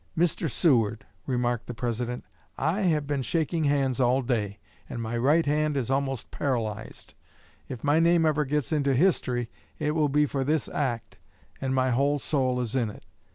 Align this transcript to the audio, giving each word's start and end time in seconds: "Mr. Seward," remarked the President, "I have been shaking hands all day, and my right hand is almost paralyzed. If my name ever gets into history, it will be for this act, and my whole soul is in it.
"Mr. 0.17 0.49
Seward," 0.49 1.05
remarked 1.27 1.67
the 1.67 1.75
President, 1.75 2.25
"I 2.57 2.81
have 2.81 3.05
been 3.05 3.21
shaking 3.21 3.65
hands 3.65 3.99
all 3.99 4.23
day, 4.23 4.57
and 4.89 4.99
my 4.99 5.15
right 5.15 5.45
hand 5.45 5.77
is 5.77 5.91
almost 5.91 6.31
paralyzed. 6.31 7.13
If 7.69 7.83
my 7.83 7.99
name 7.99 8.25
ever 8.25 8.43
gets 8.43 8.71
into 8.71 8.95
history, 8.95 9.51
it 9.77 9.91
will 9.91 10.09
be 10.09 10.25
for 10.25 10.43
this 10.43 10.67
act, 10.69 11.19
and 11.61 11.75
my 11.75 11.91
whole 11.91 12.17
soul 12.17 12.59
is 12.59 12.75
in 12.75 12.89
it. 12.89 13.05